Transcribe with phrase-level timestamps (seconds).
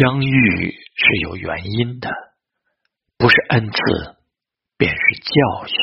[0.00, 2.10] 相遇是有原因的
[3.18, 4.16] 不是恩赐
[4.76, 5.81] 便是教训。